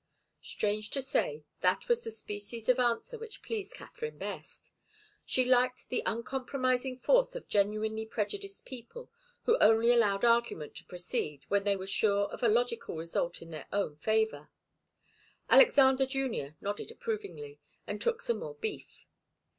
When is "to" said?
0.89-0.99, 10.77-10.85